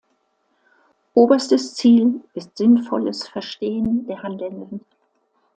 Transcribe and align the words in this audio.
Oberstes 1.13 1.75
Ziel 1.75 2.21
ist 2.33 2.57
sinnvolles 2.57 3.27
Verstehen 3.27 4.07
der 4.07 4.23
Handelnden. 4.23 4.83